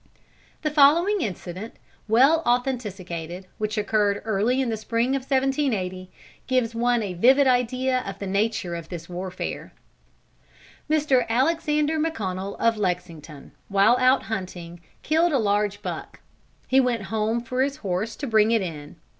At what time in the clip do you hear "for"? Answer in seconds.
17.39-17.61